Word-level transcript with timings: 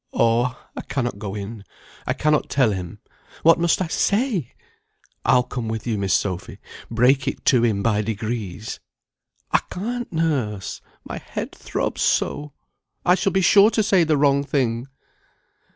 "Oh! 0.13 0.57
I 0.75 0.81
cannot 0.81 1.19
go 1.19 1.35
in. 1.35 1.63
I 2.07 2.13
cannot 2.13 2.49
tell 2.49 2.71
him. 2.71 2.97
What 3.43 3.59
must 3.59 3.83
I 3.83 3.87
say?" 3.87 4.53
"I'll 5.23 5.43
come 5.43 5.67
with 5.67 5.85
you, 5.85 5.95
Miss 5.95 6.15
Sophy. 6.15 6.57
Break 6.89 7.27
it 7.27 7.45
to 7.45 7.63
him 7.63 7.83
by 7.83 8.01
degrees." 8.01 8.79
"I 9.51 9.59
can't, 9.69 10.11
nurse. 10.11 10.81
My 11.03 11.19
head 11.19 11.51
throbs 11.51 12.01
so, 12.01 12.51
I 13.05 13.13
shall 13.13 13.31
be 13.31 13.41
sure 13.41 13.69
to 13.69 13.83
say 13.83 14.03
the 14.03 14.17
wrong 14.17 14.43
thing." 14.43 14.87